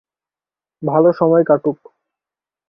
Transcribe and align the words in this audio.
ভালো 0.81 1.09
সময় 1.13 1.43
কাটুক! 1.49 1.77